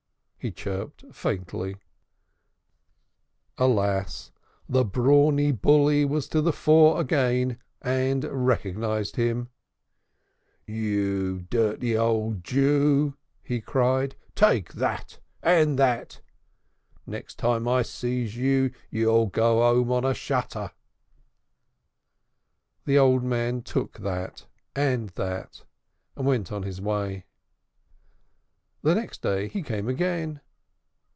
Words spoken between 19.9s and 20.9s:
on a shutter."